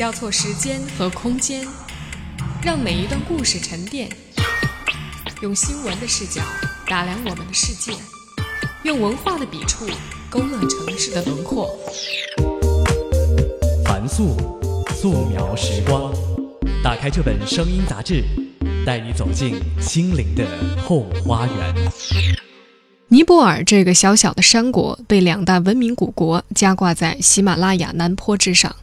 [0.00, 1.62] 交错时间和空间，
[2.62, 4.08] 让每一段故事沉淀。
[5.42, 6.40] 用新闻的视角
[6.86, 7.92] 打量我们的世界，
[8.82, 9.86] 用文化的笔触
[10.30, 11.68] 勾勒城市的轮廓。
[13.84, 14.38] 凡素，
[14.94, 16.10] 素描时光。
[16.82, 18.24] 打开这本声音杂志，
[18.86, 20.46] 带你走进心灵的
[20.82, 21.74] 后花园。
[23.08, 28.74] 尼泊尔这个小小的山国，被两大文明古国夹挂在喜马拉雅南坡之上，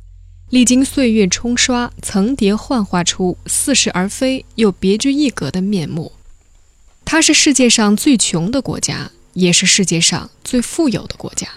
[0.50, 6.14] 历经岁月冲刷，层叠幻化出似是而非又别具一格的面目。
[7.04, 11.50] 它是世界上最穷的国家，也是世界上最富有的国家。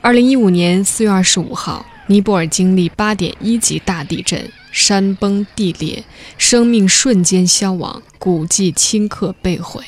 [0.00, 6.04] 二零一五年四月二十五号，尼泊尔经历八点一级大地震，山崩地裂，
[6.38, 9.84] 生命瞬间消亡，古迹顷刻被毁。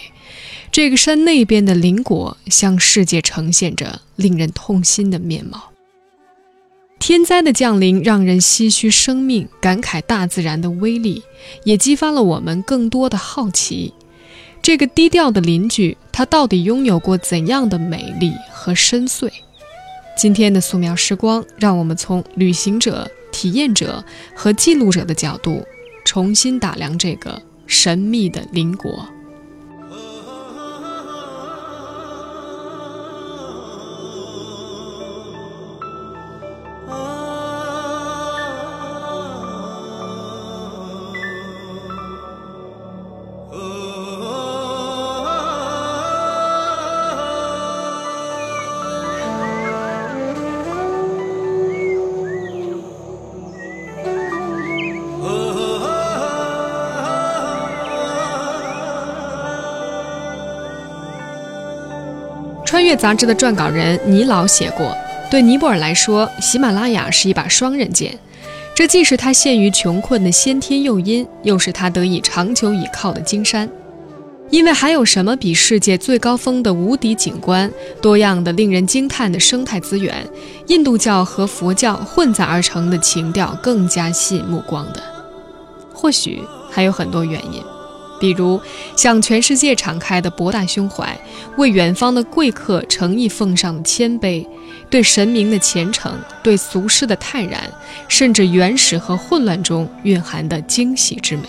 [0.73, 5.72] 这个山那边的邻国向世界呈现着令人痛心的面貌。
[7.03, 11.21] 天灾的降临让人唏嘘生命，感慨大自然的威力，
[11.65, 13.93] 也激发了我们更多的好奇。
[14.63, 19.29] 这个低调的邻居，他到底拥有过怎样的美丽和深邃？
[20.17, 24.05] 今天的素描时光，让我们从旅行者、体验者
[24.37, 25.61] 和记录者的角度，
[26.05, 29.05] 重新打量这个神秘的邻国。
[62.97, 64.97] 杂志的撰稿人尼老写过，
[65.31, 68.19] 对尼泊尔来说，喜马拉雅是一把双刃剑。
[68.75, 73.69] 这既是他陷于穷困的先天诱因，又是他得以长久倚靠的金山。
[74.51, 77.71] 因为还有什么比世界最高峰的无敌景观、
[78.03, 80.27] 多样的令人惊叹的生态资源、
[80.67, 85.03] 印度教和佛教混杂而成的情调更加吸引目光的？
[85.95, 87.63] 或许还有很多原因。
[88.23, 88.61] 比如，
[88.97, 91.19] 向全世界敞开的博大胸怀，
[91.57, 94.47] 为远方的贵客诚意奉上的谦卑，
[94.89, 97.61] 对神明的虔诚，对俗世的泰然，
[98.07, 101.43] 甚至原始和混乱中蕴含的惊喜之美。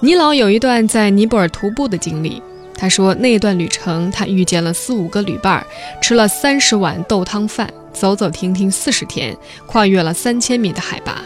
[0.00, 2.42] 尼老有一段在尼泊尔徒步的经历，
[2.74, 5.62] 他说那段旅程他遇见了四五个旅伴，
[6.00, 9.36] 吃了三十碗豆汤饭，走走停停四十天，
[9.66, 11.22] 跨越了三千米的海拔。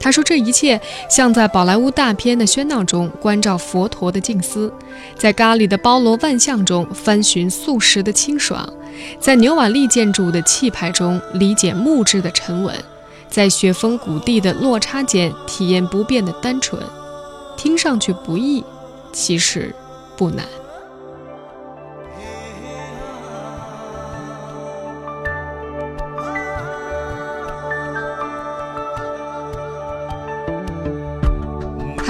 [0.00, 0.80] 他说：“这一切
[1.10, 4.72] 像在宝莱坞大片的喧闹中关照佛陀的静思，
[5.16, 8.66] 在咖喱的包罗万象中翻寻素食的清爽，
[9.20, 12.74] 在牛瓦利建筑的气派中理解木质的沉稳，
[13.28, 16.82] 在雪峰谷地的落差间体验不变的单纯。
[17.58, 18.64] 听上去不易，
[19.12, 19.74] 其实
[20.16, 20.46] 不难。”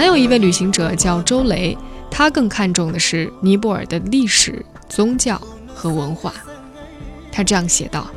[0.00, 1.76] 还有一位旅行者叫周雷，
[2.10, 5.38] 他更看重的是尼泊尔的历史、宗教
[5.74, 6.32] 和文化。
[7.30, 8.10] 他这样写道：“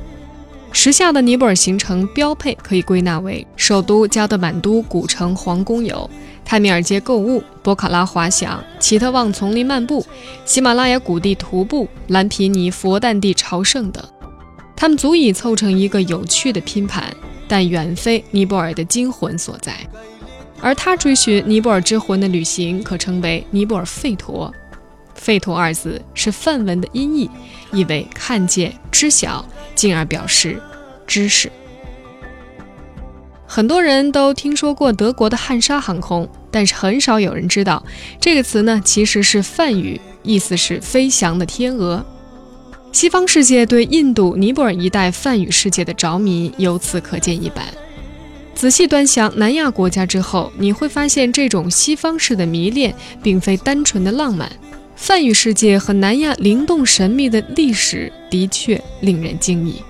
[0.71, 6.09] 时下的尼泊尔行程标配可以归纳为首都加德满都古城皇宫游、
[6.45, 10.05] 泰米尔街购物、博卡拉滑翔、奇特旺丛林漫步、
[10.45, 14.01] 喜马拉雅谷地徒步、蓝皮尼佛诞地朝圣等。
[14.73, 17.13] 他们足以凑成一个有趣的拼盘，
[17.45, 19.75] 但远非尼泊尔的精魂所在。”
[20.63, 24.51] 而他追寻尼泊尔之魂的旅行，可称为尼泊尔吠陀。
[25.19, 27.29] 吠陀二字是梵文的音译，
[27.73, 30.59] 意为看见、知晓，进而表示
[31.05, 31.51] 知识。
[33.45, 37.83] 很多人都听说过德国的汉莎航空，但是很少有人知道
[38.19, 42.03] 这个词呢，其实是梵语，意思是飞翔的天鹅。
[42.93, 47.65] 西方世界对印度、尼泊尔一带梵语世界的着迷，由此可见一斑。
[48.55, 54.49] 仔细端详南亚国家之后，你会发现这种西方式的迷恋并非单纯的浪漫。
[54.95, 59.81] 梵语世界和南亚灵动神秘的历史的确令人惊异。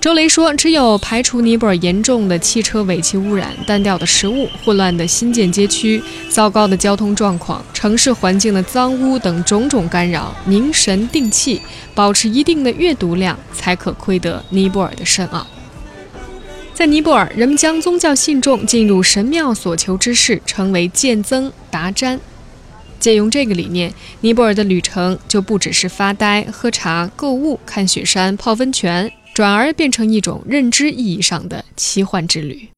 [0.00, 11.62] 周雷说：“只有排除尼泊尔严重的汽车尾气污染、单调的食物、混乱的新建街区、糟糕的交通状况、城市环境的脏污等种种干扰，凝神定气，
[11.94, 15.46] 保持一定的阅读量，才可窥得尼泊尔的深奥。”
[16.74, 22.18] 在尼泊尔，人们将宗教信众进入神庙所求之事称为见僧达瞻。
[22.98, 32.68] 借用这个理念，尼泊尔的旅程就不只是发呆、喝茶、购物、看雪山、泡温泉，转而变成一种认知意义上的奇幻之旅。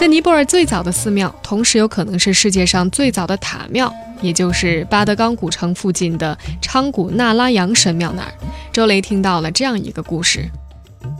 [0.00, 3.92] 在尼泊尔最早的寺庙，同时有可能是世界上最早的塔庙，
[4.22, 8.32] 也就是巴德冈古城附近的昌古纳拉扬神庙那儿。
[8.72, 10.48] 周雷听到了这样一个故事：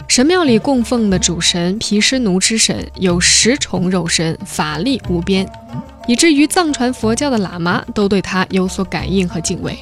[0.09, 5.47] 神庙里供奉的主神毗湿奴之神有十重肉身，法力无边，
[6.06, 9.79] 以至于藏传佛教的喇嘛都对他有所感应和敬畏。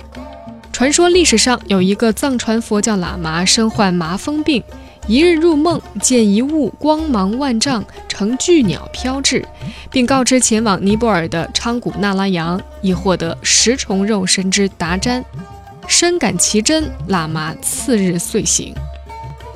[0.72, 4.60] 传说历史上有一个藏传佛教喇嘛身患麻风病。
[5.08, 9.42] 一日入梦，见一物光芒万丈，呈巨鸟飘至，
[9.90, 15.24] 并告知前往尼泊尔的昌古纳拉扬，以获得十重肉身之达瞻。
[15.86, 18.74] 深感其真，喇嘛次日遂行。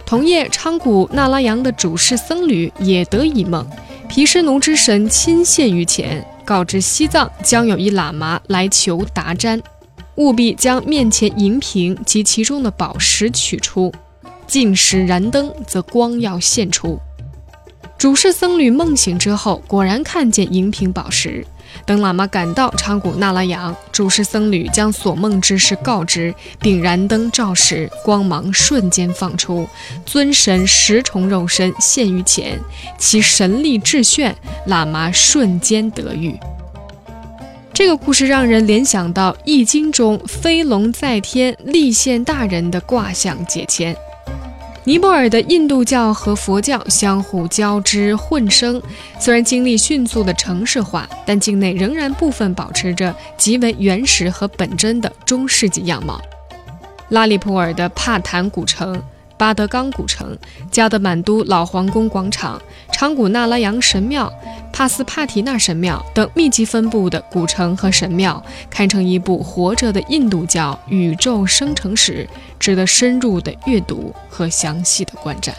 [0.06, 3.66] 同夜，昌古纳拉扬的主事僧侣也得一梦，
[4.08, 9.60] 毗湿奴之神亲现于前，告知西藏将有一喇嘛来求达瞻，
[10.14, 13.92] 务必将面前银瓶及其中的宝石取出。
[14.46, 16.98] 进时燃灯，则光耀现出。
[17.96, 21.46] 主事僧侣梦醒之后，果然看见银瓶宝石。
[21.86, 29.66] 等喇嘛赶到昌古纳拉扬，主事僧侣将所梦之事告知，并燃灯照时，光芒瞬间放出，
[30.04, 32.60] 尊神十重肉身现于前，
[32.98, 34.36] 其神力至炫，
[34.68, 36.38] 喇嘛瞬间得遇。
[37.72, 43.96] 这个故事让人联想到《易经》中飞龙在天、立现大人的卦象解签。
[44.84, 48.82] 尼泊尔的印度教和佛教相互交织混生，
[49.20, 56.20] 虽然经历迅速的城市化，但境内仍然部分保持着极为原始和本真的中世纪样貌。
[57.10, 59.00] 拉里普尔的帕坦古城。
[59.38, 60.38] 巴德冈古城、
[60.70, 62.62] 加德满都老皇宫广场、
[62.92, 64.32] 昌古纳拉扬神庙、
[64.72, 68.40] 帕斯帕提纳神庙等密集分布的古城和神庙，
[68.70, 72.28] 堪称一部活着的印度教宇宙生成史，
[72.60, 75.52] 值得深入的阅读和详细的观展。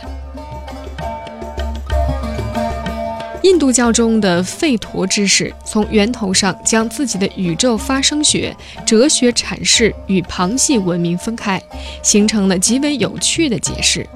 [3.42, 11.62] 印度教中的吠陀知识，从源头上将自己的宇宙发生学、哲学阐释与旁系文明分开，
[12.02, 14.08] 形成了极为有趣的解释。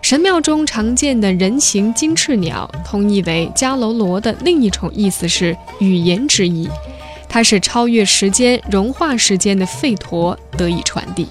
[0.00, 6.68] 神庙中常见的人形金翅鸟，通译为迦楼罗的另一重意思是语言之意，
[7.28, 11.28] 它是超越时间、融化时间的吠陀得以传递。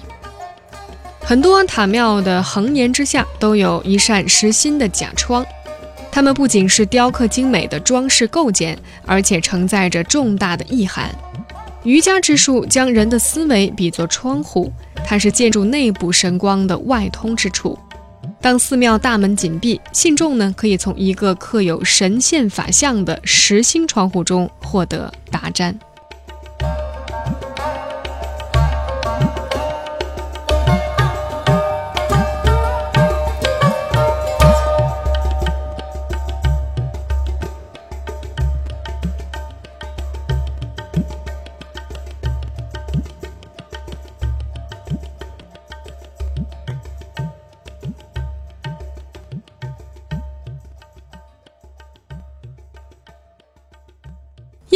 [1.20, 5.44] 很多塔庙的横檐之下都有一扇实心的假窗。
[6.12, 11.10] 它们不仅是雕刻精美的装饰构件，而且承载着重大的意涵。
[11.84, 14.72] 瑜伽之术将人的思维比作窗户，
[15.04, 17.78] 它是建筑内部神光的外通之处。
[18.40, 25.74] 当寺庙大门紧闭，信众呢可以从一个刻有神仙法像的实心窗户中获得达瞻。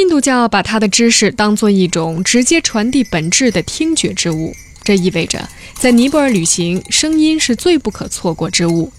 [0.03, 8.93] 印度教把它的知识当做一种直接传递本质的听觉之物，这意味着在尼泊尔旅行，声音是最不可错过之物。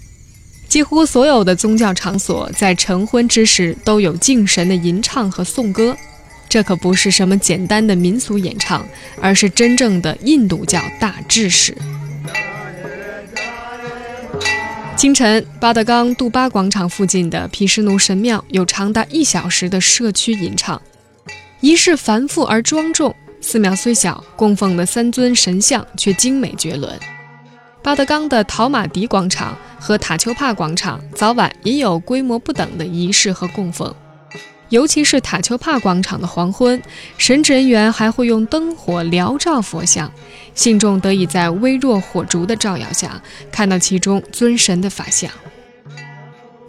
[0.66, 5.94] 几乎所有的宗教场所在晨昏之时都有敬神的吟唱和颂歌，
[6.48, 8.88] 这可不是什么简单的民俗演唱，
[9.20, 11.76] 而是真正的印度教大知识。
[14.96, 20.80] 清晨，巴德冈杜巴广场附近的毗湿奴神庙有长达一小时的社区吟唱，
[21.64, 23.16] 仪式繁复而庄重。
[23.40, 27.00] 寺庙虽小，供奉的三尊神像却精美绝伦。
[27.82, 33.94] 巴德冈的陶马迪广场和塔丘帕广场早晚也有规模不等的仪式和供奉。
[34.68, 36.82] 尤其是塔丘帕广场的黄昏，
[37.16, 40.12] 神职人员还会用灯火燎照佛像，
[40.54, 45.30] 信众得以在微弱火烛的照耀下看到其中尊神的法相。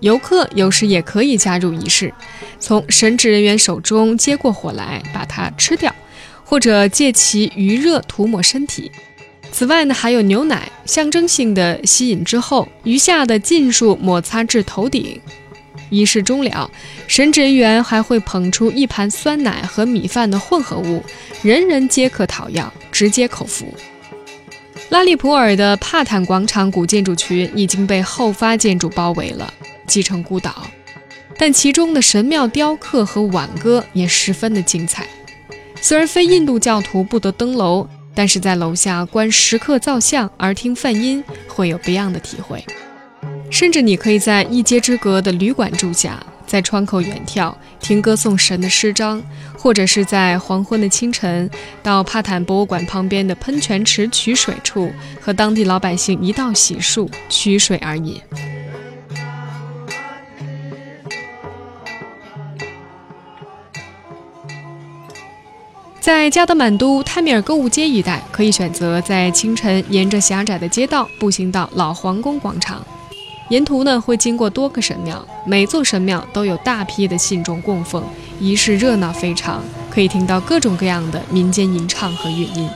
[0.02, 2.14] 游客有时也可以加入仪式，
[2.60, 5.94] 从神职人员手中接过火来，把它吃掉，
[6.44, 8.92] 或者借其余热涂抹身体。
[9.52, 15.20] 此外呢，还有牛奶，象征性的吸饮之后，余下的尽数抹擦至头顶。
[15.90, 16.70] 仪式终了，
[17.08, 21.02] 神职人员还会捧出一盘酸奶和米饭的混合物，
[21.42, 23.74] 人人皆可讨要，直接口服。
[24.90, 29.54] 拉利普尔的帕坦广场古建筑群已经被后发建筑包围了，
[29.86, 30.68] 继承孤岛。
[31.38, 35.06] 但其中的神庙雕刻和挽歌也十分的精彩。
[35.82, 42.64] 虽然非印度教徒不得登楼，但是在楼下观石刻造像、耳听梵音，会有不一样的体会。
[43.52, 49.22] 甚至你可以在一街之隔的旅馆住下，在窗口远眺，听歌颂神的诗章，
[49.58, 51.50] 或者是在黄昏的清晨，
[51.84, 58.20] 到帕坦博物馆旁边的喷泉池取水处，和当地老百姓一道洗漱，取水而饮。
[66.06, 72.86] 在加德满都泰米尔购物街一带，可以选择在清晨沿着狭窄的街道步行到老皇宫广场。
[73.50, 78.04] 沿途呢会经过多个神庙，每座神庙都有大批的信众供奉，
[78.40, 82.70] 仪式热闹非常，可以听到各种各样的民间吟唱和乐音。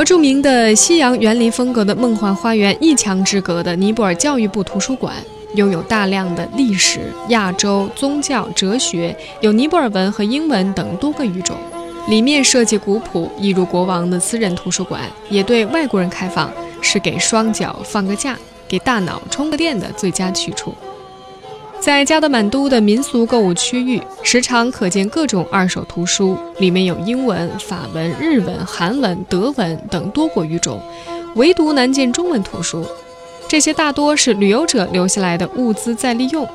[0.00, 5.14] 和著名的西洋园林风格的梦幻花园一墙之隔的尼泊尔教育部图书馆，
[5.56, 11.54] 拥有大量的历史、亚洲、宗教、哲学，有尼泊尔文和英文等多个语种。
[12.08, 20.74] 里面设计古朴，一如国王的私人图书馆，也对外国人开放，是给双脚放个假、给大脑充个电的最佳去处。
[21.80, 30.78] 在加德满都的民俗购物区域，时常可见各种二手图书，里面有英文、法文、日文、韩文、德文等多国语种，
[31.36, 32.84] 唯独难见中文图书。
[33.48, 36.46] 这些大多是旅游者留下来的物资再利用。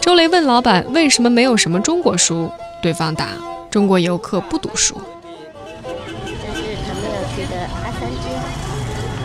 [0.00, 2.50] 周雷问老板为什么没有什么中国书，
[2.82, 3.28] 对方答：
[3.70, 5.00] 中国游客不读书。
[5.84, 5.90] 这
[6.52, 7.02] 是他们
[7.34, 8.28] 去的阿三街，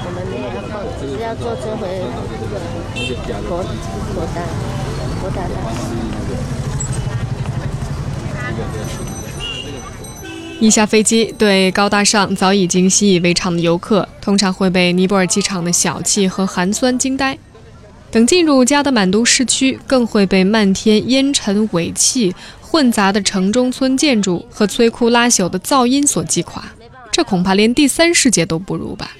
[0.05, 0.21] 我们，
[1.19, 1.81] 要坐车回
[3.49, 3.57] 国
[4.13, 4.82] 国大。
[10.59, 17.37] 一下飞机，对高大上早已经习以为常的游客，通常会被尼泊尔机场的小气和寒酸惊呆。
[18.09, 26.63] 等进入加德满都市区，更会被漫天烟尘尾气混杂的城中村建筑和摧枯拉朽的噪音所击垮。
[27.11, 29.11] 这恐怕连第三世界都不如吧。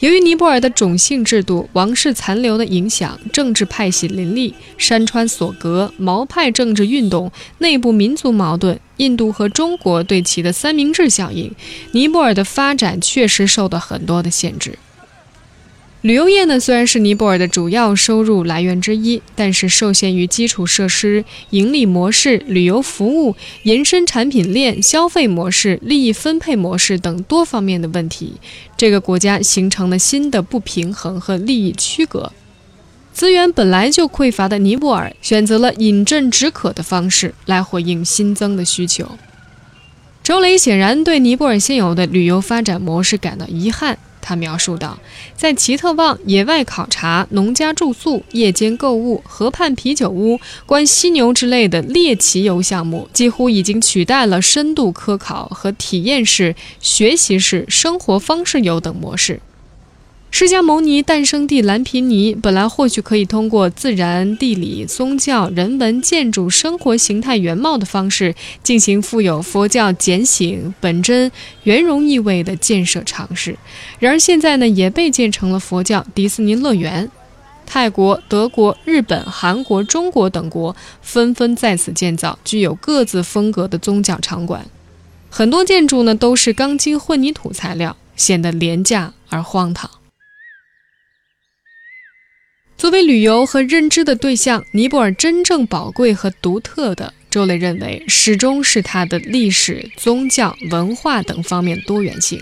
[0.00, 11.54] 由于尼泊尔的种姓制度、王室残留的影响、政治派系林立、山川所隔、毛派政治运动、内部民族矛盾、印度和中国对其的三明治效应，
[11.92, 14.78] 尼泊尔的发展确实受到很多的限制。
[16.02, 28.32] 旅游业呢，虽然是尼泊尔的主要收入来源之一，但是受限于基础设施、盈利模式、旅游服务、延伸产品链、消费模式、利益分配模式等多方面的问题，
[28.78, 32.32] 这个国家形成了新的不平衡和利益区隔。
[33.12, 39.18] 资源本来就匮乏的尼泊尔，选择了饮鸩止渴的方式来回应新增的需求。
[40.22, 43.98] 周雷显然对尼泊尔现有的旅游发展模式感到遗憾。
[44.20, 44.98] 他描述道，
[45.34, 59.40] 在奇特旺，野外考察、农家住宿、夜间购物、河畔啤酒屋、观犀牛之类的猎奇游项目，几乎已经取代了深度科考和体验式、学习式生活方式游等模式。
[60.32, 71.30] 释迦牟尼诞生地蓝毗尼本来或许可以通过自然、地理、宗教、人文、建筑、生活形态原貌的方式进行富有佛教简醒、本真、
[71.64, 73.58] 圆融意味的建设尝试，
[73.98, 77.10] 然而现在呢，也被建成了佛教迪士尼乐园。
[77.66, 84.64] 泰国、德国、日本、韩国、中国等国纷纷在此建造具有各自风格的宗教场馆，
[85.28, 89.90] 很多建筑呢都是钢筋混凝土材料，显得廉价而荒唐。
[92.80, 102.40] 作为旅游和认知的对象，尼泊尔真正宝贵和独特的，周磊认为始终是它的历史、宗教、文化等方面多元性。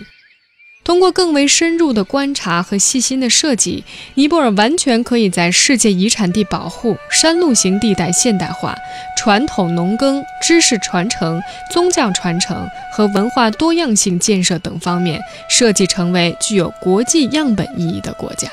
[0.85, 3.83] 通过更为深入的观察和细心的设计，
[4.14, 8.76] 尼泊尔完全可以在世界遗产地保护、山路型地带现代化、
[9.16, 11.42] 传统农耕、知识传承、
[11.73, 18.49] 宗教传承和文化多样性建设等方面，设计成为具有国际样本意义的国家。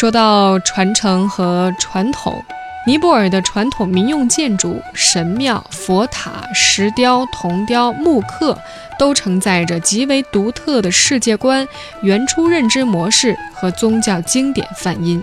[0.00, 2.42] 说到传承和传统，
[2.86, 8.58] 尼泊尔的传统民用建筑、神庙、佛塔、石雕、铜雕、木刻，
[8.98, 11.68] 都承载着极为独特的世界观、
[12.00, 15.22] 原初认知模式和宗教经典梵音。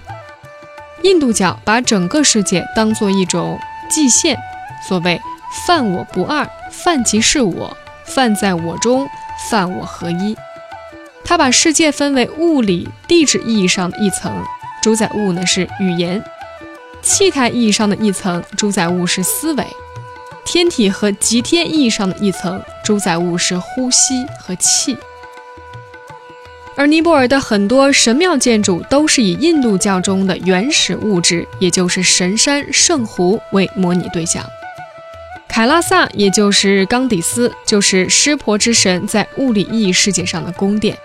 [1.02, 3.58] 印度教把整个世界当作一种
[3.90, 4.38] 祭献，
[4.88, 5.20] 所谓
[5.66, 9.10] “犯我不二，犯即是我，犯在我中，
[9.50, 10.38] 犯我合一”。
[11.26, 14.32] 他把世界分为物理、地质意义上的一层，
[14.88, 16.18] 主宰物呢是语言；
[17.02, 19.66] 气态意义上的一层，主宰物是思维；
[20.46, 24.98] 天体和极天意义上的一层，主宰物是呼吸和气。
[26.78, 34.42] 而尼泊尔的很多神庙建筑都是以印度教中的原始物质，也就是神山、圣湖为模拟对象。
[35.50, 40.98] 凯拉萨，也就是冈底斯，就是湿婆之神在物理意义世界上的宫殿。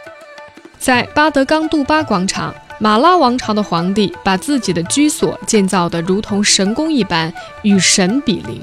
[0.79, 8.61] 在巴德冈杜巴广场，马拉王朝的皇帝把自己的居所建造得如同神宫一般，与神比邻。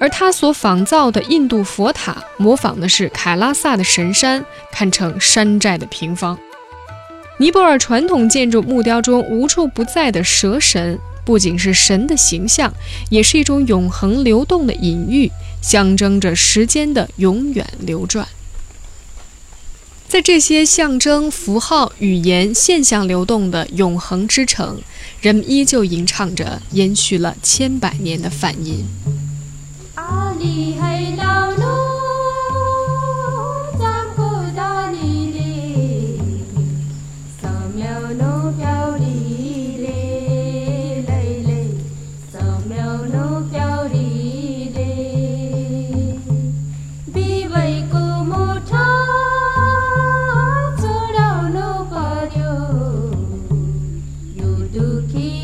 [0.00, 6.36] 而他所仿造的印度佛塔，模仿的是凯拉萨的神山，堪称山寨的平方。
[7.36, 12.72] 尼泊尔传统建筑木雕中无处不在的蛇神，不仅是神的形象，
[13.08, 15.30] 也是一种永恒流动的隐喻，
[15.62, 18.26] 象征着时间的永远流转。
[20.08, 24.80] 在这些象征、符号、语言、现象流动的永恒之城，
[25.20, 28.86] 人们依旧吟唱着延续了千百年的梵音。
[29.96, 31.47] 阿里海盗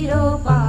[0.04, 0.63] Tiro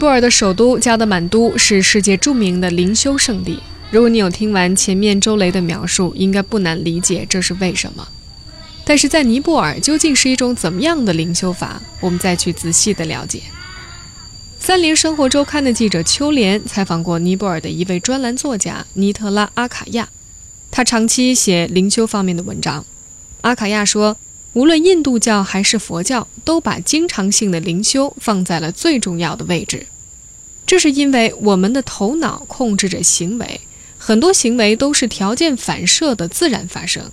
[0.00, 3.60] 尼泊尔的首都加德满都是世界著名的灵修圣地。
[3.90, 8.08] 如果你有听完前面周雷的描述，应该不难理解这是为什么。
[8.82, 11.82] 但是在尼泊尔究竟是一种怎么样的灵修法？
[12.00, 13.42] 我们再去仔细的了解。
[14.58, 20.08] 三联生活周刊的记者秋莲采访过尼泊尔的一位专栏作家尼特拉阿卡亚，
[20.70, 22.86] 他长期写灵修方面的文章。
[23.42, 24.16] 阿卡亚说。
[24.52, 29.86] 无论印度教还是佛教，都把经常性的灵修放在了最重要的位置。
[30.66, 33.60] 这是因为我们的头脑控制着行为，
[33.96, 37.12] 很多行为都是条件反射的自然发生。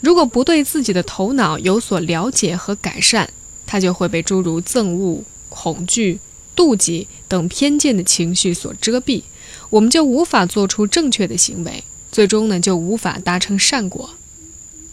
[0.00, 3.30] 如果不对自己的头脑有所了解和改善，
[3.66, 6.20] 它就会被诸如憎恶、恐惧、
[6.56, 9.22] 妒忌等偏见的情绪所遮蔽，
[9.70, 14.10] 我们就无法做出正确的行为，最终呢就无法达成善果。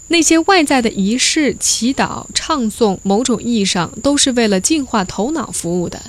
[0.10, 6.02] 那些外在的仪式、祈祷、唱诵，某种意义上都是为了净化头脑服务的。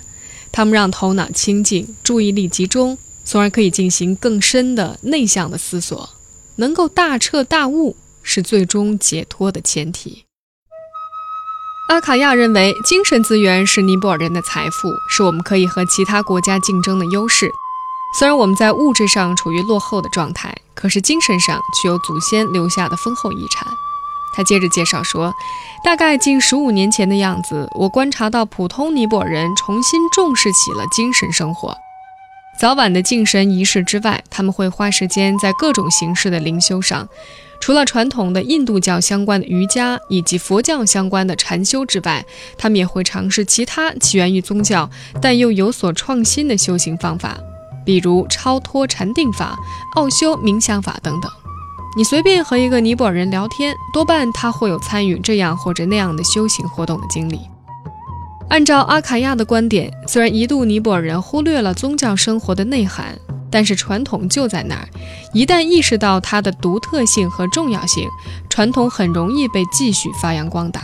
[0.52, 6.10] 他们让头脑清净，注意力集中，从而可以进行更深的内向的思索。
[6.56, 10.24] 能够大彻大悟，是最终解脱的前提。
[11.88, 17.50] 阿卡亚认为，精神资源是尼泊尔人的财富，是我们可以和其他国家竞争的优势。
[18.14, 23.66] 虽然我们在物质上处于落后的状态，可是精神上却有祖先留下的丰厚遗产。
[24.34, 25.34] 他接着介绍说，
[25.84, 31.76] 大概近十五年前的样子，我观察到普通尼泊尔人重新重视起了精神生活。
[32.60, 37.08] 早晚的敬神仪式之外，他们会花时间在各种形式的灵修上。
[37.60, 42.24] 除了传统的印度教相关的瑜伽以及佛教相关的禅修之外，
[42.56, 44.88] 他们也会尝试其他起源于宗教
[45.20, 47.36] 但又有所创新的修行方法，
[47.88, 49.58] 比如超脱禅定法、
[49.94, 51.32] 奥修冥想法等等。
[51.96, 57.40] 你随便和一个尼泊尔人聊天，多半他会有参与这样或者那样的修行活动的经历。
[58.50, 63.18] 按照阿卡亚的观点，虽然一度尼泊尔人忽略了宗教生活的内涵，
[63.50, 64.86] 但是传统就在那儿。
[65.32, 68.06] 一旦意识到它的独特性和重要性，
[68.50, 70.82] 传统很容易被继续发扬光大。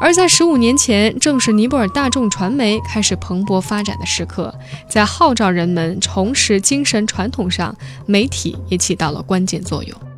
[0.00, 4.52] 而在十五年前，正是尼泊尔大众传媒开始蓬勃发展的时刻，
[4.88, 10.09] 在号召人们重拾精神传统上，媒体也起到了关键作用。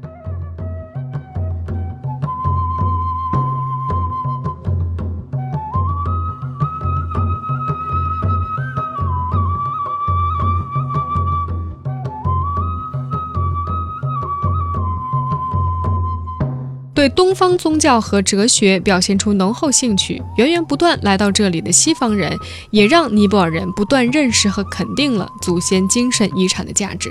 [17.02, 22.38] 对东方宗教和哲学表现出浓厚兴趣、源源不断来到这里的西方人，
[22.70, 27.10] 也让尼泊尔人不断认识和肯定了祖先精神遗产的价值。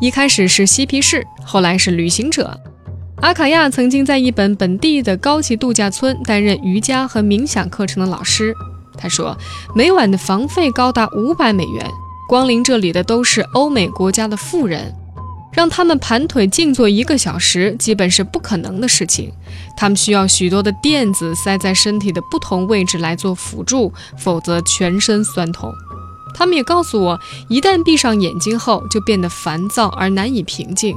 [0.00, 2.58] 一开始是嬉皮士，后来是旅行者。
[3.16, 8.54] 阿卡亚曾经在一本本地的高级度假村担任瑜伽和冥想课程的老师。
[8.96, 9.36] 他说，
[9.74, 11.86] 每晚的房费高达五百美元，
[12.26, 14.94] 光临这里的都是欧美国家的富人。
[15.56, 19.32] 让他们盘腿静坐一个小时，基本是不可能的事情。
[19.74, 25.72] 他们需要许多的垫子塞在身体的不同位置来做辅助，否则全身酸痛。
[26.34, 30.94] 他们也告诉我，一旦闭上眼睛后，就变得烦躁而难以平静。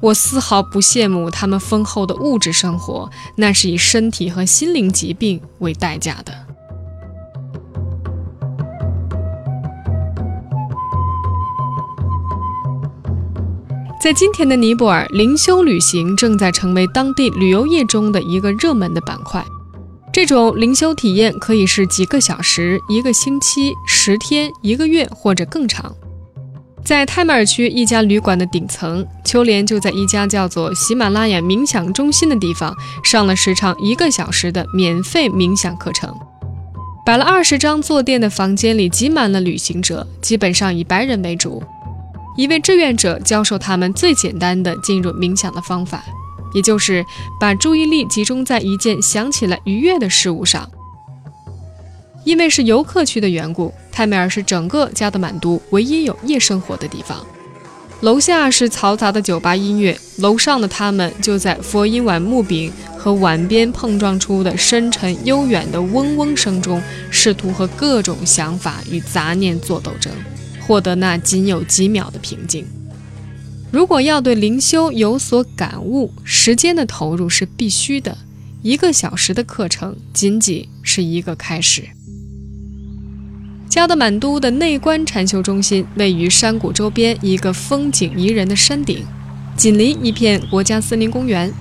[0.00, 6.51] 我丝毫不羡慕他们丰厚的物质生活，那是以身体和心灵疾病为代价的。
[14.02, 19.46] 在今天的尼泊尔，灵修旅行正在成为当地旅游业中的一个热门的板块。
[20.12, 25.94] 这种灵修体验可以是几个小时、一个星期、十天、一个月或者更长。
[26.84, 36.12] 在泰麦尔区一家旅馆的顶层，秋莲就在一家叫做喜马拉雅冥想中心的地方上了时长一个小时的免费冥想课程。
[37.06, 41.62] 摆了二十张坐垫的房间里挤满了旅行者，基本上以白人为主。
[42.36, 46.02] 一位志愿者教授他们最简单的进入冥想的方法，
[46.54, 47.04] 也就是
[47.38, 50.68] 把注意力集中在一件想起来愉悦的事物上。
[52.24, 57.24] 因为是游客区的缘故，泰梅尔是整个加德满都唯一有夜生活的地方。
[58.00, 70.10] 楼下是嘈杂的酒吧音乐，楼上的他们就在佛音碗木柄和碗边碰撞出的深沉悠远的嗡嗡声中，试图和各种想法与杂念做斗争。
[70.66, 72.64] 获得那仅有几秒的平静。
[73.70, 78.16] 如果要对灵修有所感悟，时间的投入是必须的。
[78.62, 81.82] 一个小时的课程仅仅是一个开始。
[83.68, 89.04] 加德满都的内观禅修中心位于山谷周边一个风景宜人的山顶，
[89.56, 91.52] 紧邻一片国家森林公园。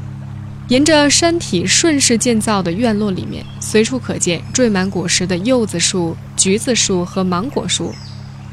[0.67, 7.93] 沿着山体顺势建造的院落里面，随处可见缀满果实的柚子树、橘子树和芒果树。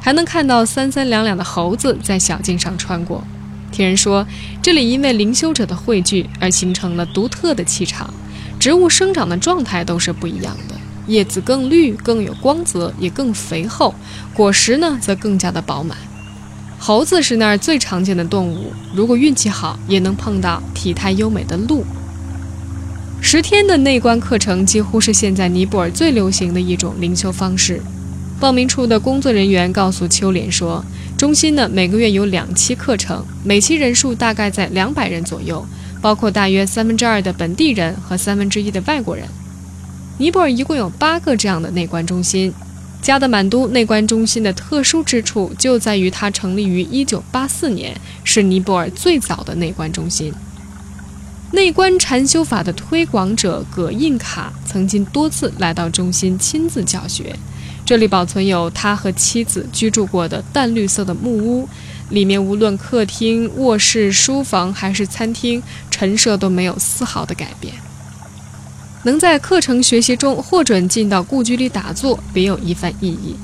[0.00, 3.22] 还能看到三三两两的猴子在小径上穿过。
[3.70, 4.26] 听人说，
[4.62, 8.12] 这里因为灵修者的汇聚而形成了独特的气场，
[8.58, 10.74] 植物生长的状态都是不一样的，
[11.06, 13.92] 叶子更绿、更有光泽，也更肥厚；
[14.32, 15.98] 果实呢，则更加的饱满。
[16.78, 21.84] 猴子是那儿最常见的动物，如果运气好，也能碰到体态优美的鹿。
[23.20, 27.82] 十天的内观课程几乎是现在尼泊尔最流行的一种灵修方式。
[28.40, 30.84] 报名处的工作人员告诉秋莲说
[31.18, 35.66] ：“中心呢每个月有两期课程，每期人数大概在两百人左右，
[36.00, 39.26] 包括大约三分之二的本地人和三分之一的外国人。
[40.18, 42.52] 尼泊尔一共有八个这样的内观中心。
[43.00, 50.32] 加德满都内观中心的特殊之处就在于它成立于1984年，是尼泊尔最早的内观中心。
[51.52, 57.34] 内观禅修法的推广者葛印卡曾经多次来到中心亲自教学。
[57.88, 61.66] 这里保存有他和妻子居住过的淡绿色的木屋，
[62.10, 67.72] 里面无论客厅、卧室、书房还是餐厅，陈设都没有丝毫的改变。
[69.04, 73.34] 能在课程学习中获准进到故居里打坐，别有一番意义。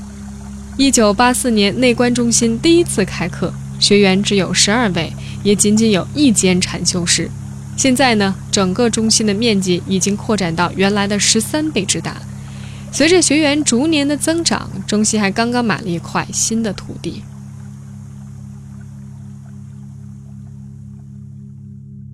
[0.77, 5.11] 一九八四年，内观中心第一次开课，学员只有十二位，
[5.43, 7.31] 也仅仅有一间禅修室。
[7.79, 12.19] 现在呢，整个中心的面积已经扩展到原来的十三倍之大。
[12.95, 17.25] 随着学员逐年的增长，中心还刚刚买了一块新的土地。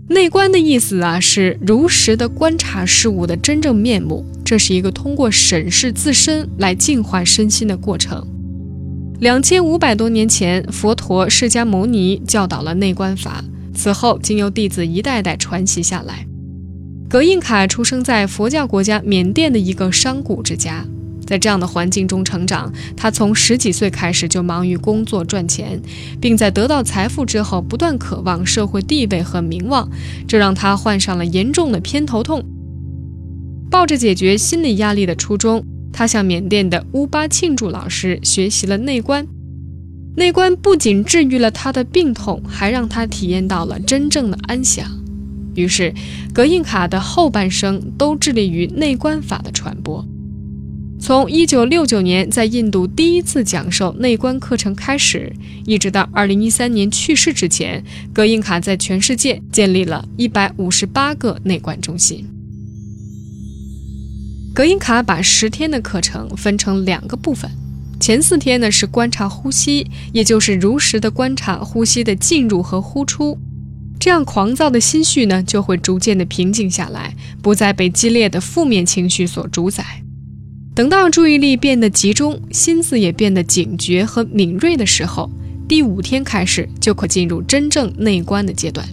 [0.09, 4.25] 内观的意思啊，是如实的观察事物的真正面目。
[4.43, 8.27] 这是一个通过审视自身来净化身心的过程。
[9.21, 16.27] 两千五百多年前，佛陀释迦牟尼教导了内观法，此后经由弟子一代代传习下来。
[17.11, 20.87] 格印卡出生在佛教国家缅甸的一个商贾之家。
[21.27, 25.83] 在这样的环境中成长，他从十几岁开始就忙于工作赚钱，
[26.20, 29.90] 并在得到财富之后不断渴望社会地位和名望，
[30.29, 32.44] 这让他患上了严重的偏头痛。
[33.68, 39.27] 抱着解决心理压力的初衷，他向缅甸的乌巴庆祝老师学习了内观。
[40.14, 45.00] 内观不仅治愈了他的病痛，还让他体验到了真正的安详。
[45.55, 45.93] 于是，
[46.33, 50.05] 格印卡的后半生都致力于内观法的传播。
[51.01, 55.33] 从1969年在印度第一次讲授内观课程开始，
[55.65, 57.83] 一直到2013年去世之前，
[58.13, 62.27] 格印卡在全世界建立了一百五十八个内观中心。
[64.53, 67.51] 格印卡把十天的课程分成两个部分，
[67.99, 73.39] 前四天呢是观察呼吸，也就是如实的观察呼吸的进入和呼出，
[74.01, 79.85] 这样狂躁的心绪呢就会逐渐的平静下来，不再被激烈的负面情绪所主宰。
[80.75, 85.31] 等到注意力变得集中，心思也变得警觉和敏锐的时候，
[85.69, 88.89] 第五天开始就可进入真正内观的阶段。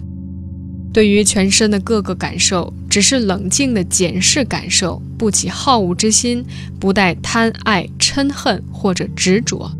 [0.92, 6.44] 对于全身的各个感受，只是冷静的检视感受，不起好恶之心，
[6.78, 9.70] 不带贪爱嗔恨或者执着。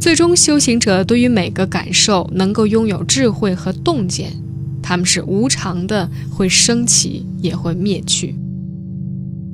[0.00, 4.32] 最终，修行者对于每个感受能够拥有智慧和洞见，
[4.80, 8.34] 他们是无常的，会升起也会灭去。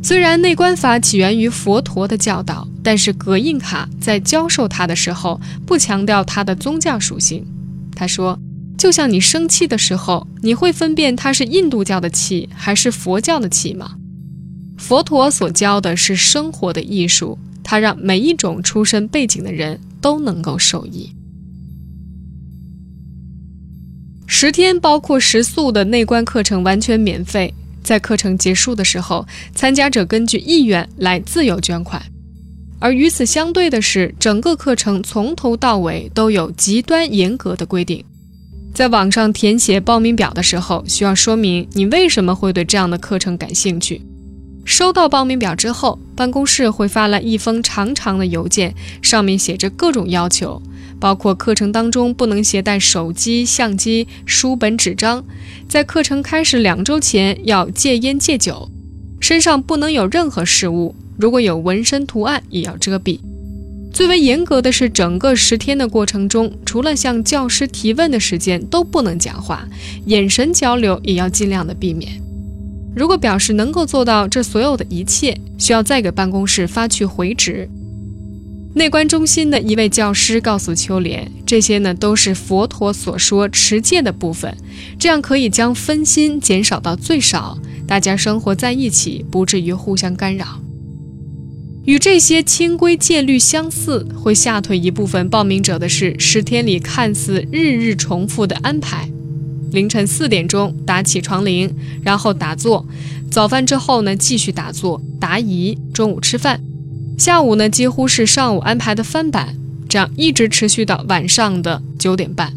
[0.03, 7.43] 虽然内观法起源于佛陀的教导，但是格印卡在教授他的时候不强调它的宗教属性。
[7.97, 8.39] 他说
[8.77, 13.93] ：“就像你生气的时候，你会分辨它是印度教的气还是佛教的气吗？
[14.77, 21.11] 佛陀所教的是生活的艺术，他让每一种出身背景的人都能够受益。
[24.27, 32.03] 十天包括食宿的内观课程完全免费。”在课程结束的时候，参加者根据意愿来自由捐款，
[32.79, 38.03] 而与此相对的是，整个课程从头到尾都有极端严格的规定。
[38.75, 44.01] 在网上填写报名表的时候，需要说明你为什么会对这样的课程感兴趣。
[44.65, 50.61] 收到报名表之后，办公室会发来一封长长的邮件，上面写着各种要求。
[51.01, 55.23] 包括课程当中不能携带手机、相机、书本、纸张，
[55.69, 58.71] 在课程开始两周前要戒烟戒酒，
[59.21, 63.21] 身上不能有任何饰物，如果有纹身图案也要遮蔽。
[63.93, 69.69] 最为严格的是，整个十天的过程中，除了向教师提问的时间都不能讲话，
[70.07, 72.21] 眼神交流也要尽量的避免。
[72.95, 77.69] 如果表示能够做到这所有的一切，需要再给办公室发去回执。
[78.77, 84.57] 内观中心的一位教师告诉秋莲：“这些呢都是佛陀所说持戒的部分，
[84.99, 90.61] 这样可以将分心减少到最少，大家生活在一起，不至于互相干扰。
[91.85, 99.09] 与这些清规戒律相似，会吓退一部分报名者的是十天里看似日日重复的安排：
[99.75, 101.71] 凌晨四点钟打起床铃，
[102.03, 102.87] 然后打坐；
[103.31, 106.63] 早饭之后呢继续打坐答疑；中午吃饭。”
[107.19, 109.55] 下午呢，几乎是上午安排的翻版，
[109.89, 112.55] 这样一直持续到晚上的九点半。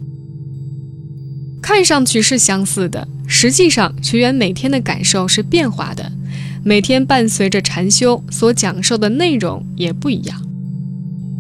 [1.62, 6.12] 看上去是相似的，实际上学员每天的感受是变化的，
[6.64, 10.42] 每天伴随着禅修所讲授的内容也不一样。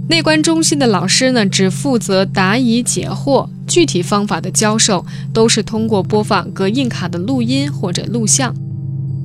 [0.09, 8.55] 内观中心的老师呢，只负责答疑解惑，具体方法的教授都是通过播放隔音卡的录音或者录像。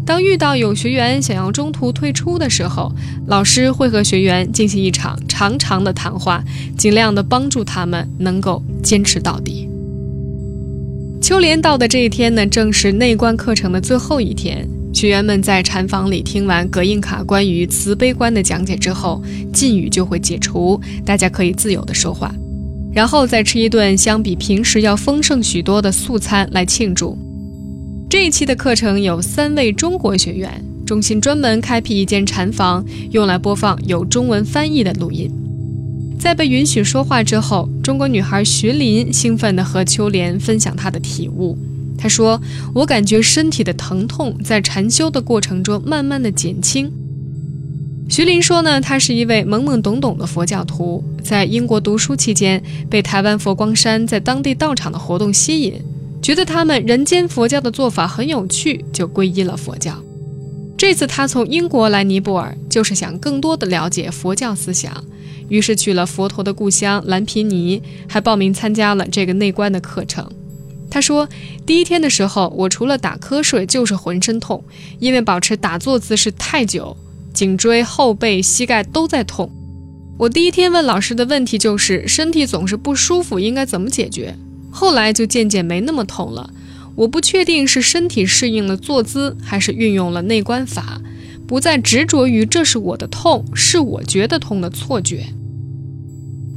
[0.05, 2.92] 当遇到有学员想要中途退出的时候，
[3.29, 6.42] 老师会和学员进行一场长长的谈话，
[6.77, 9.68] 尽量的帮助他们能够坚持到底。
[11.21, 14.68] 秋莲到的这一天呢，正是内观课程的最后一天。
[14.92, 22.33] 学员们在禅房里听完格印卡关于慈悲观的讲解之后，禁语就会解除，大家可以自由的说话，
[22.92, 27.18] 然后再吃一顿相比平时要丰盛许多的素餐来庆祝。
[28.09, 35.31] 这一期的课程有三位中国学员，中心专门开辟一间禅房，用来播放有中文翻译的录音。
[36.18, 41.59] 在被允许说话之后，中国女孩徐林兴奋地和秋莲分享她的体悟。
[41.96, 42.40] 他说
[42.74, 46.90] ：“我感觉身体的疼痛在禅修的过程中慢慢的减轻。”
[48.11, 55.81] 徐林说：“呢，他是一位懵懵懂懂的佛教徒，在英国读书期间被台湾佛光山在当地道场的活动吸引，
[56.20, 59.96] 觉得他们人间佛教的做法很有趣，就皈依了佛教。
[60.76, 64.92] 这次他从英国来尼泊尔，就是想更多的了解佛教思想，
[65.48, 70.28] 于是去了佛陀的故乡兰皮尼，还报名参加了这个内观的课程。”
[70.92, 71.26] 他说
[71.64, 74.62] ：“第一天的时候，我除了打瞌睡就是浑身痛，
[74.98, 76.94] 因为保持打坐姿势太久，
[77.33, 79.50] 颈椎、后背、膝盖都在痛。
[80.18, 84.37] 我第一天问老师的问题就是身体总是不舒服，应该怎么解决？
[84.70, 86.50] 后来就渐渐没那么痛了。
[86.94, 91.00] 我不确定是身体适应了坐姿，还是运用了内观法，
[91.46, 95.24] 不再执着于这是我的痛，是我觉得痛的错觉。”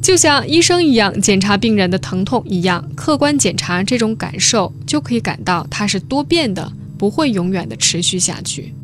[0.05, 8.75] 就像医生一样检查病人的疼痛一样，客观检查这种感受，就可以感到它是多变的，不会永远的持续下去。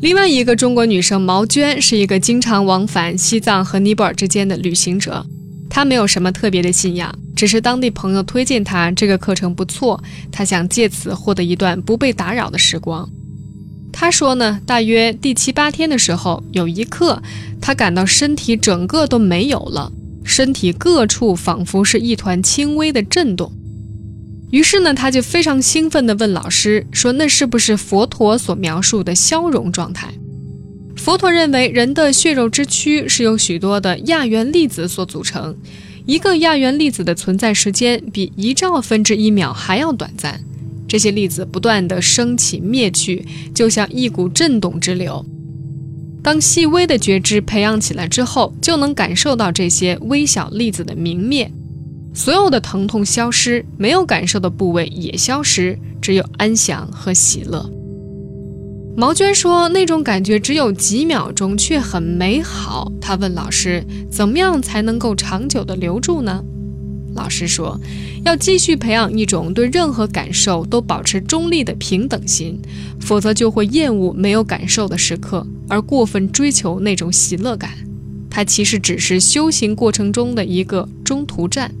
[0.00, 5.26] 另外一个中国女生毛娟是一个经常往返西藏和尼泊尔之间的旅行者，
[5.68, 13.06] 她没有什么特别的信仰，只是当地朋友推荐她这个课程不错，她想借此获得一段不被打扰的时光。
[13.92, 17.22] 他说呢，大约第七八天的时候，有一刻，
[17.60, 19.92] 他感到身体整个都没有了，
[20.24, 23.52] 身体各处仿佛是一团轻微的震动。
[24.50, 30.12] 于是呢，他就非常兴奋地问老师说：“那是不是佛陀所描述的消融状态？”
[30.96, 35.56] 佛陀认为，人的血肉之躯是由许多的亚原粒子所组成，
[36.04, 40.40] 一个亚原粒子的存在时间比一兆分之一秒还要短暂。
[40.90, 43.24] 这些粒子不断的升起灭去，
[43.54, 45.24] 就像一股震动之流。
[46.20, 51.48] 当细微的觉知培养起来之后，就能感受到这些微小粒子的明灭，
[52.12, 57.70] 所有的疼痛消失，没有感受的部位也消失，只有安详和喜乐。
[58.96, 66.44] 毛娟说：“那种感觉只有几秒钟，却很美好。”她问老师：“怎么样才能够长久的留住呢？”
[67.14, 67.78] 老师说，
[68.24, 72.58] 要继续培养一种对任何感受都保持中立的平等心，
[73.00, 77.70] 否则就会厌恶没有感受的时刻，而过分追求那种喜乐感。
[78.30, 81.74] 它其实只是修行过程中的一个中途站。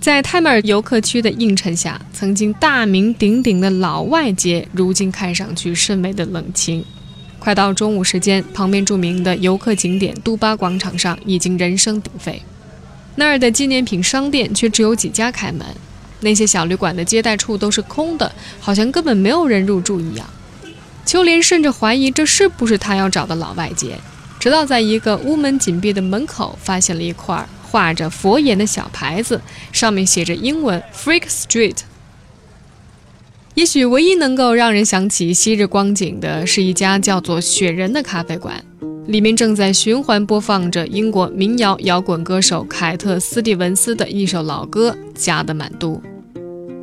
[0.00, 6.82] 在泰米尔游客区的映衬下，曾经大名鼎鼎的老外街，如今看上去甚为的冷清。
[7.38, 12.40] 快到中午时间，旁边著名的游客景点杜巴广场上已经人声鼎沸，
[13.16, 15.66] 那儿的纪念品商店却只有几家开门，
[16.20, 20.26] 那些小旅馆的接待处都是空的，好像根本没有人入住一样。
[21.04, 23.98] 秋莲甚至怀疑这是不是他要找的老外街，
[24.38, 29.40] 直到在一个屋门紧闭的门口发现了一块画着佛眼的小牌子，
[29.72, 31.76] 上面写着英文 “Freak Street”。
[33.54, 38.64] 也许唯一能够让人想起昔日光景的是一家叫做“雪人”的咖啡馆，
[39.06, 45.94] 里面正在循环播放着英国民谣摇滚歌手凯特·斯蒂文斯的一首老歌《加德满都》。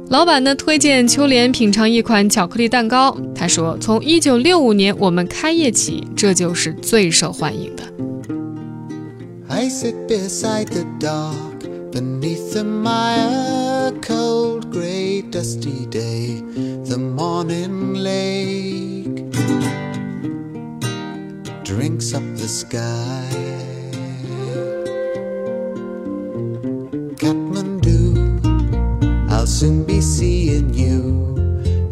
[0.09, 7.83] 老板呢推荐秋莲品尝一款巧克力蛋糕，他说：“从1965年我们开业起，这就是最受欢迎的。”
[9.49, 11.59] I sit beside the dock
[11.91, 16.41] beneath the mire, cold, grey, dusty day,
[16.83, 19.31] the morning lake
[21.63, 23.29] drinks up the sky.
[27.15, 28.01] Kathmandu,
[29.31, 31.35] I'll soon be seeing you,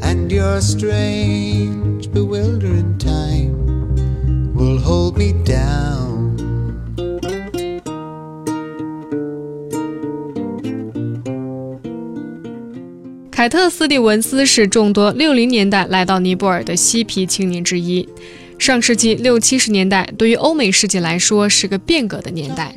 [0.01, 6.04] and your strange, bewildering time will hold me down.
[13.35, 18.07] 凯特·斯蒂文斯是众多60年代来到尼泊尔的嬉皮青年之一。
[18.57, 22.73] 上世纪六七十年代对于欧美世界来说是个变革的年代，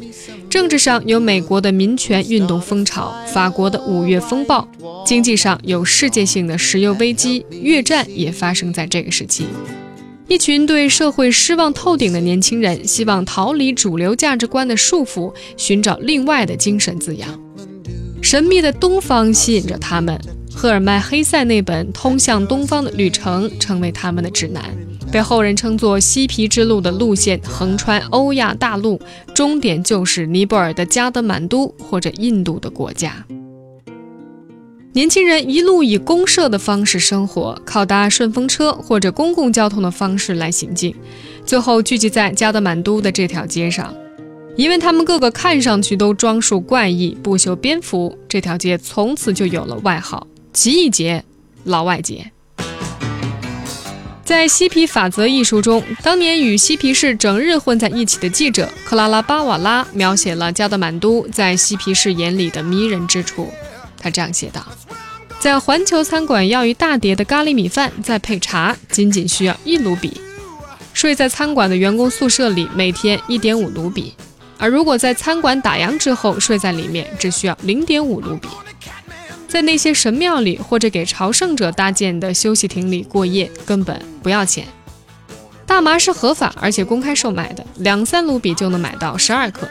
[0.50, 4.66] 政治上有美国的民权运动风潮，法国的五月风暴；
[5.06, 9.46] 经济上有世界性的石油危机，越战也发生在这个时期。
[10.26, 17.28] 一群对社会失望透顶的年轻人，希望逃离主流价值观的束缚，寻找另外的精神滋养。
[18.20, 20.20] 神秘的东方吸引着他们。
[20.60, 24.76] 赫尔麦·黑塞那本《通向东方的旅程》成为他们的指南，
[25.12, 29.00] 被后人称作“西皮之路”的路线，横穿欧亚大陆，
[29.32, 33.24] 终点就是尼泊尔的加德满都或者印度的国家。
[34.94, 40.92] 年轻人一路以公社的方式生活，靠搭顺风车或者公共交通的方式来行进，
[41.46, 43.94] 最后聚集在加德满都的这条街上。
[44.56, 50.26] 因为他们个个看上去都装束怪异，不修边幅，这条街从此就有了外号。
[50.52, 51.24] 奇异节，
[51.64, 52.32] 老外节。
[54.24, 63.50] 在《嬉皮法则》一书中，当年与嬉皮士整日混在一起的记者克拉拉巴瓦拉描写了加德满都在嬉皮士眼里的迷人之处。
[63.98, 64.66] 他这样写道
[65.40, 70.20] ：“在环球餐馆要一大碟的咖喱米饭，再配茶，仅仅需要一卢比。
[70.92, 74.12] 睡在餐馆的员工宿舍里，每天一点五卢比；
[74.58, 78.48] 而如果在餐馆打烊之后睡在里面，只需要零点五卢比。”
[79.48, 84.64] 在那些神庙里或者给朝圣者搭建的休息亭里过夜，根本不要钱。
[85.66, 89.68] 大麻是合法而且公开售卖的，两三卢比就能买到十二克。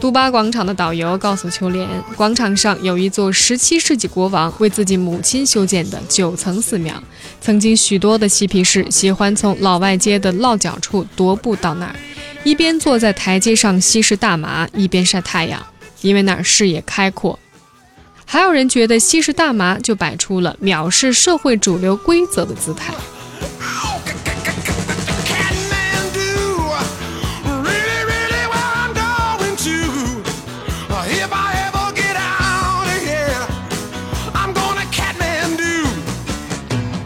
[0.00, 7.00] 杜巴广场的导游告诉秋莲，广场上有一座17世纪国王为自己母亲修建的九层寺庙，
[7.40, 11.94] 曾经许多的嬉皮士喜欢从老外街的落脚处踱步到那儿，
[12.42, 15.64] 一边坐在台阶上吸食大麻，一边晒太阳，
[16.00, 17.38] 因为那儿视野开阔。
[18.32, 22.94] 还有人觉得吸食大麻就摆出了藐视社会主流规则的姿态。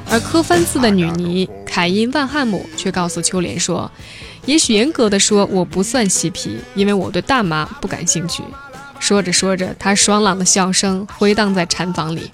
[0.08, 3.90] 而科芬斯的女尼凯因万汉姆却告诉秋莲说
[4.46, 8.44] ：“也许严格的说，我不算嬉皮，因为我对大麻不感兴趣。”
[9.07, 12.28] 说着说着，他爽朗的笑声回荡在禅房里。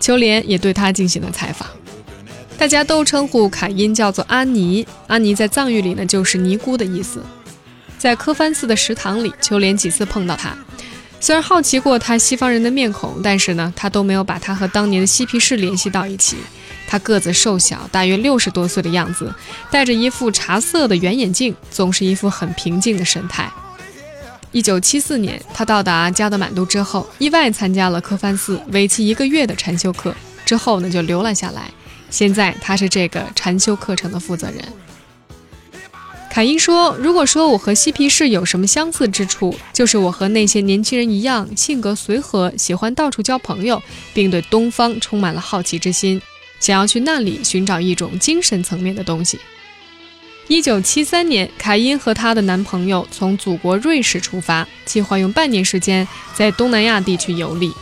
[0.00, 1.68] 秋莲也对他进行了采访。
[2.56, 7.22] 大家都称呼凯因叫做阿尼，阿尼在藏语里呢就是尼姑的意思。
[7.98, 10.56] 在科藩寺的食堂里，秋莲几次碰到他，
[11.20, 16.38] 虽然好奇过他西方人的面孔，但是呢，他都没有把他和当年的嬉皮士联系到一起。
[16.88, 19.30] 他个子瘦小，大约六十多岁的样子，
[19.70, 23.52] 戴着一副茶色的圆眼镜，总是一副很平静的神态。
[24.52, 30.14] 一九七四年，他到达加德满都之后，意外参加了科藩寺为期一个月的禅修课，
[30.46, 31.70] 之后呢就留了下来。
[32.08, 34.62] 现在他是这个禅修课程的负责人。
[36.30, 43.82] 凯因说：“如果说我和嬉皮士有什么相似之处，就是我和那些年轻人一样，性格随和，喜欢到处交朋友，
[44.12, 46.20] 并对东方充满了好奇之心，
[46.60, 49.38] 想要去那里寻找一种精神层面的东西。”
[50.48, 57.72] 一九七三年，凯因和她的男朋友从祖国瑞士出发，计划用半年时间在东南亚地区游历。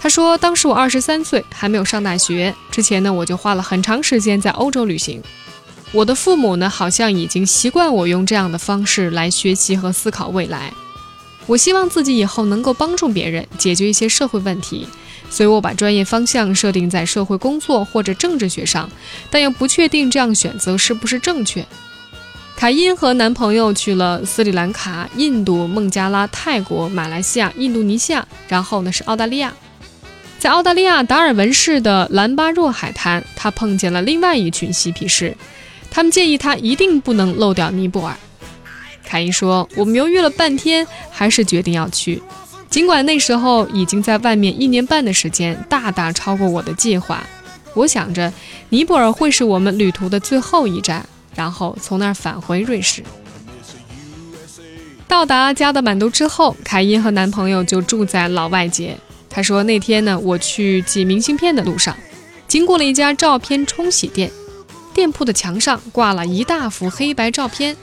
[0.00, 2.54] 他说：“当时我二十三岁，还没有上大学。
[2.70, 5.22] 之前呢，我就花了很长时间在欧洲旅行。
[5.92, 10.72] 我的父母呢，好像已经习惯我用这样的方式来学习和思考未来。
[11.46, 14.88] 我希望自己以后能够帮助别人解决一些社会问题，
[15.28, 18.88] 所以我把专业方向设定在社会工作或者政治学上，
[19.30, 21.62] 但又不确定这样选择是不是正确。”
[22.60, 29.50] 凯因和男朋友去了斯里兰卡、印度、孟加拉、泰国、马来西亚、印度尼西亚，然后呢是澳大利亚。
[30.38, 35.34] 在澳大利亚达尔文市的兰巴若海滩，他碰见了另外一群嬉皮士，
[35.90, 38.14] 他们建议他一定不能漏掉尼泊尔。
[39.06, 42.22] 凯因说：“我们犹豫了半天，还是决定要去，
[42.68, 47.26] 尽管那时候已经在外面一年半的时间，大大超过我的计划。
[47.72, 48.30] 我想着
[48.68, 51.06] 尼泊尔会是我们旅途的最后一站。”
[51.40, 53.02] 然后从那儿返回瑞士。
[55.08, 58.94] 到达加德满都之后，凯因和男朋友就住在老外街。
[59.30, 61.96] 他说那天呢，我去寄明信片的路上，
[62.46, 64.30] 经过了一家照片冲洗店，
[64.92, 67.74] 店铺的墙上挂了一大幅黑白照片，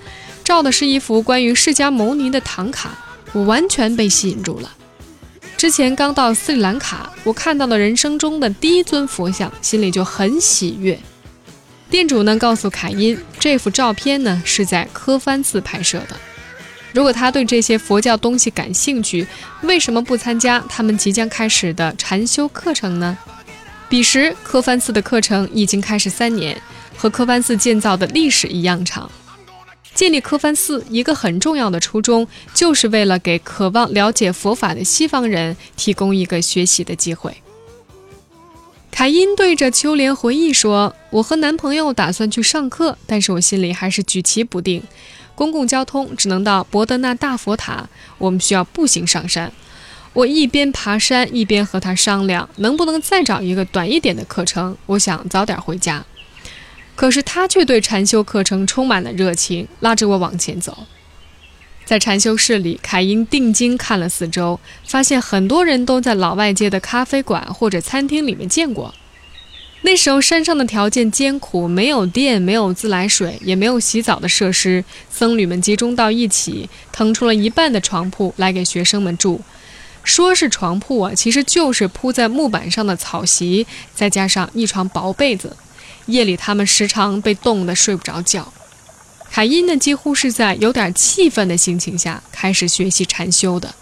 [0.43, 2.91] 照的是一幅关于释迦牟尼的唐卡，
[3.33, 4.71] 我完全被吸引住了。
[5.57, 10.99] 之前刚到斯里兰卡，我看到了人生中的第一尊佛像，心里就很喜悦。
[11.89, 16.17] 店主呢告诉凯因，这幅照片呢是在科藩寺拍摄的。
[16.93, 19.25] 如果他对这些佛教东西感兴趣，
[19.61, 23.17] 为什么不参加他们即将开始的禅修课程呢？
[23.87, 26.59] 彼时科藩寺的课程已经开始三年，
[26.97, 29.09] 和科藩寺建造的历史一样长。
[29.93, 37.35] 建立科藩寺一个很重要的初衷，就是为了给渴望了解佛法的西方人提供一个学习的机会。
[38.91, 44.81] 凯因对着秋莲回忆说：“我和男朋友打算去上课，但是我心里还是举棋不定。
[45.35, 49.51] 公共交通只能到博德纳大佛塔，我们需要步行上山。
[50.13, 54.75] 我一边爬山一边和他商量，能不能再找一个短一点的课程。
[54.87, 56.03] 我想早点回家。
[56.95, 60.75] 可是他却对禅修课程充满了热情，拉着我往前走。”
[61.87, 68.93] 在禅修室里，凯因定睛看了四周，发现很多人都在老外街的咖啡馆或者餐厅里面见过。
[69.83, 74.83] 那时候山上的条件艰苦，没有电，没有自来水，也没有洗澡的设施。
[75.09, 79.39] 僧侣们集中到一起，腾出了一半的床铺来给学生们住。
[80.03, 83.65] 说是床铺啊，其实就是铺在木板上的草席，
[83.95, 85.55] 再加上一床薄被子。
[86.07, 88.51] 夜里，他们时常被冻得睡不着觉。
[89.29, 93.75] 凯因呢，几乎是在有点气愤的心情下开始学习禅修的。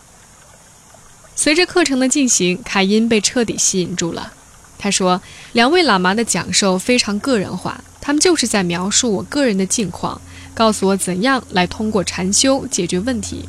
[1.36, 4.34] 随着课程的进行，凯因被彻底吸引住了。
[4.78, 5.22] 他说
[5.54, 10.22] ：“两位喇嘛的讲授非常个人化，他们就是在描述我个人的境况，
[10.54, 13.48] 告诉我怎样来通过禅修解决问题。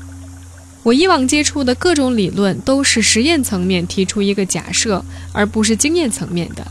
[0.84, 6.66] 我以往接触的各种理论都是实验层面提出一个假设，而不是经验层面的。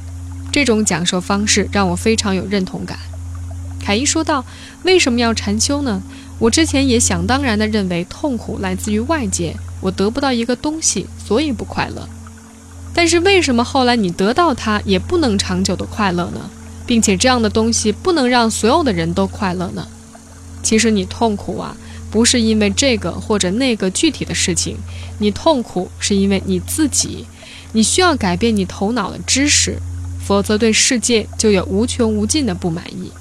[0.52, 2.98] 这种讲授方式让我非常有认同感。”
[3.86, 4.44] 凯伊说道
[4.82, 6.02] ：“为什么要禅修呢？
[6.40, 12.10] 我之前也想当然地认为痛苦来自于外界，我得不到一个东西，所以不快乐。
[12.96, 16.50] 但是为什么后来你得到它也不能长久的快乐呢？
[16.88, 19.88] 并且这样的东西不能让所有的人都快乐呢？
[20.64, 21.78] 其实你痛苦啊，
[22.10, 24.78] 不是因为这个或者那个具体的事情，
[25.20, 27.28] 你痛苦是因为你自己，
[27.74, 29.78] 你需要改变你头脑的知识，
[30.26, 33.12] 否则对世界就有无穷无尽的不满意。”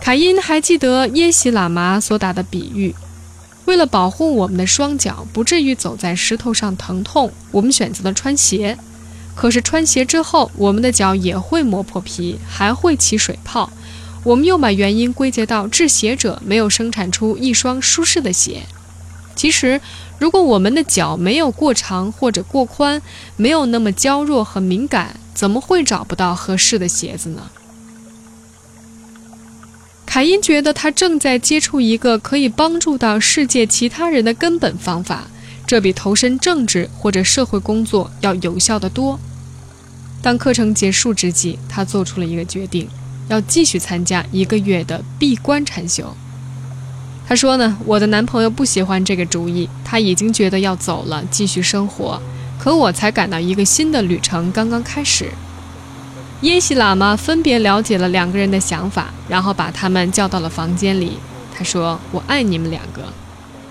[0.00, 2.94] 凯因还记得耶喜喇嘛所打的比喻：
[3.66, 8.78] 为了保护我们的双脚不至于走在石头上疼痛，我们选择了穿鞋。
[9.36, 13.70] 可是穿鞋之后，我们的脚也会磨破皮，还会起水泡。
[14.24, 18.64] 我们又把原因归结到制鞋者没有生产出一双舒适的鞋。
[19.36, 19.80] 其实，
[20.18, 23.00] 如果我们的脚没有过长或者过宽，
[23.36, 27.50] 没有那么娇弱和敏感，怎么会找不到合适的鞋子呢？
[30.12, 35.28] 凯因觉得他正在接触一个可以帮助到世界其他人的根本方法，
[35.64, 39.20] 这比投身政治或者社会工作要有效得多。
[40.20, 42.88] 当课程结束之际，他做出了一个决定，
[43.28, 46.12] 要继续参加一个月的闭关禅修。
[47.28, 52.20] 他说呢，我的男朋友不喜欢这个主意，他已经觉得要走了，继续生活，
[52.58, 55.30] 可我才感到一个新的旅程刚刚开始。
[56.42, 61.18] 耶西喇嘛分别了解了两个人的想法，然后把他们叫到了房间里。
[61.54, 63.02] 他说：“我爱你们两个。”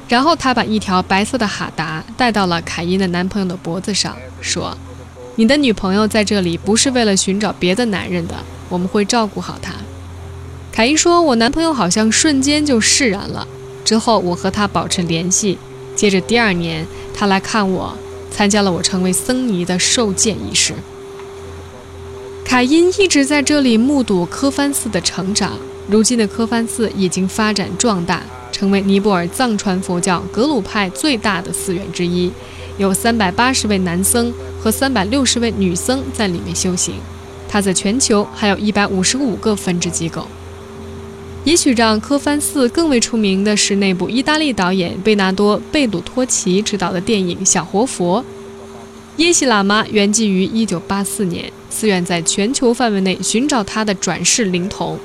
[0.07, 4.77] 然后他把一条白色的哈达戴到了凯因的男朋友的脖子上，说
[5.35, 8.35] ：“你的女朋友在这里不是为了寻找别的男人的，
[8.69, 9.73] 我们会照顾好她。”
[10.71, 13.47] 凯因说：“我男朋友好像瞬间就释然了。
[13.83, 15.57] 之后我和他保持联系。
[15.95, 17.97] 接着第二年，他来看我，
[18.29, 20.75] 参加了我成为僧尼的受戒仪式。”
[22.49, 25.51] 凯因一直在这里目睹科藩寺的成长。
[25.87, 32.31] 如今的科藩寺已经发展壮大，成为尼泊尔藏传佛教格鲁派最大的寺院之一，
[32.79, 36.95] 有三百八十位男僧和三百六十位女僧在里面修行。
[37.47, 40.25] 它在全球还有一百五十五个分支机构。
[41.43, 48.23] 也许让科凡寺更为出名的是那部意大利导演贝纳多·贝鲁托奇执导的电影《小活佛》。
[49.17, 54.99] 耶西喇嘛圆寂于1984年，寺院在全球范围内寻找他的转世灵童，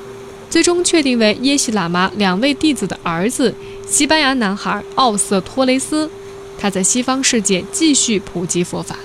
[0.49, 3.55] 最终确定为耶西喇嘛两位弟子的儿子——
[3.87, 6.11] 西班牙男孩奥瑟托雷斯。
[6.57, 8.97] 他在西方世界继续普及佛法。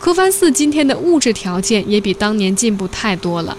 [0.00, 3.56] 科凡寺今天的物质条件也比当年进步太多了，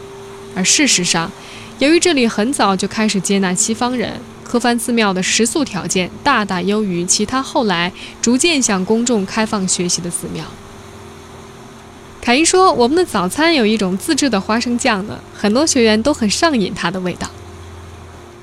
[0.56, 1.32] 而事实上，
[1.78, 10.44] 由于这里很早就开始接纳西方人，科凡寺庙的食宿条件大大优于其他后来逐渐向公众开放学习的寺庙。
[12.22, 17.28] 凯伊说：“我们的早餐有一种自制的花生酱呢，很多学员都很上瘾它的味道。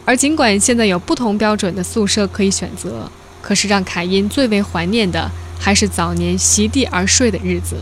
[0.05, 3.11] 而尽管现在有不同标准的宿舍可以选择，
[3.43, 7.77] 可是让凯因最为怀念的还是早年席地而睡的日子，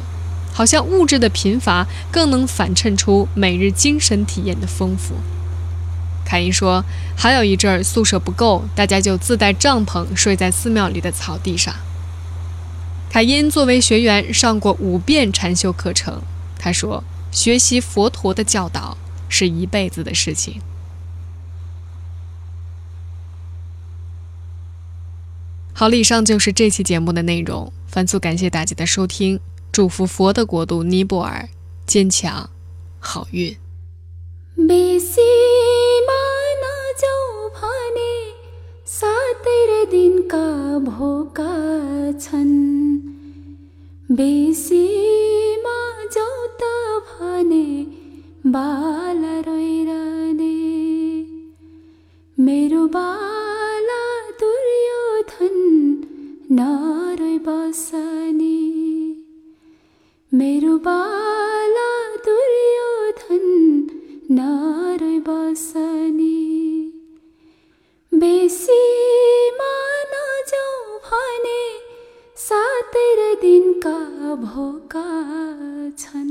[0.53, 5.15] 好像物质的贫乏更能反衬出每日精神体验的丰富。”
[6.27, 6.85] 凯因说
[7.17, 11.73] ：“还有一阵儿宿舍不够，大家就自带帐篷睡在寺庙里的草地上。”
[13.15, 16.21] 凯因作为学员上过五遍禅修课程，
[16.59, 18.99] 他说：“学习佛陀的教导
[19.29, 20.61] 是一辈子的事情。”
[25.73, 27.73] 好了，以上就是这期节目的内容。
[27.87, 29.39] 反复感谢大家的收听，
[29.71, 31.49] 祝福佛的国度尼泊尔
[31.87, 32.51] 坚强，
[32.99, 33.57] 好运。
[39.05, 41.55] सातै दिनका भोका
[42.13, 42.53] छन्।
[44.13, 45.79] बेसीमा
[46.15, 46.63] जाऊ त
[47.09, 47.87] भने
[48.47, 50.57] बाला रोइरहने।
[52.39, 54.03] मेरो बाला
[54.43, 55.57] दुर्योधन
[56.53, 58.59] नरोइ बसने।
[60.35, 61.91] मेरो बाला
[62.27, 63.47] दुर्योधन
[64.31, 66.34] नरोइ बसने।
[68.25, 69.73] बेसीमा
[70.11, 71.65] नजाऊ भने
[72.37, 73.09] सातै
[73.43, 73.99] दिनका
[74.45, 75.09] भोका
[75.99, 76.31] छन्।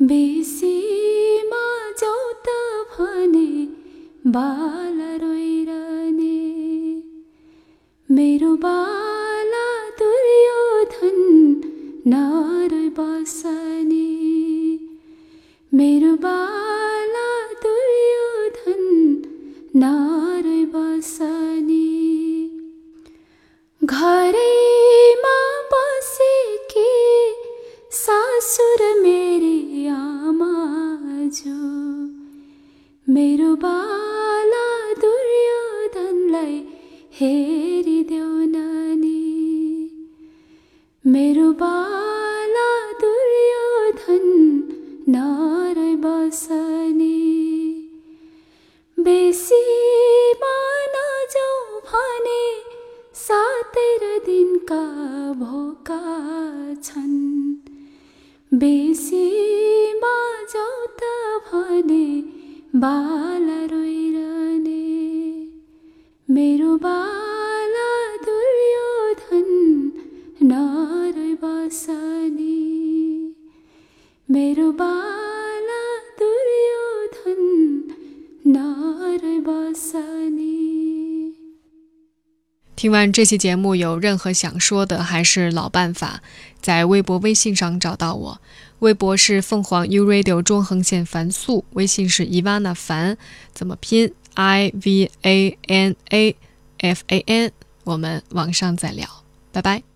[0.00, 1.62] बेसीमा
[2.00, 2.56] जाऊ त
[2.92, 3.50] भने
[4.34, 6.38] बाला रोइरहने।
[8.10, 9.66] मेरो बाला
[10.02, 11.18] दुर्योधन
[12.06, 12.55] नरोइ
[82.96, 86.22] 完这期节目，有任何想说的，还是老办法，
[86.60, 88.40] 在微博、微信上找到我。
[88.80, 93.16] 微博是凤凰 U Radio 中横线凡素，微信是伊 v 娜凡，
[93.54, 96.36] 怎么拼？I V A N A
[96.78, 97.52] F A N。
[97.84, 99.08] 我们网上再聊，
[99.52, 99.95] 拜拜。